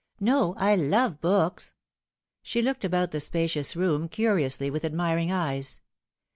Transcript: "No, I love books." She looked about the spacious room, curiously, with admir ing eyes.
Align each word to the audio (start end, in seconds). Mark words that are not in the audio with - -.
"No, 0.19 0.55
I 0.57 0.75
love 0.75 1.21
books." 1.21 1.75
She 2.41 2.63
looked 2.63 2.83
about 2.83 3.11
the 3.11 3.19
spacious 3.19 3.75
room, 3.75 4.09
curiously, 4.09 4.71
with 4.71 4.81
admir 4.81 5.21
ing 5.21 5.31
eyes. 5.31 5.79